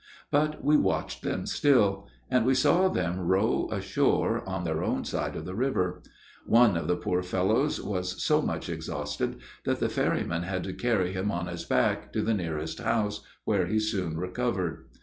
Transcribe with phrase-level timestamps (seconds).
[0.31, 5.35] But we watched them still; and we saw them row ashore, on their own side
[5.35, 6.01] of the river.
[6.47, 11.13] One of the poor fellows was so much exhausted, that the ferryman had to carry
[11.13, 14.87] him on his back to the nearest house, where he soon recovered.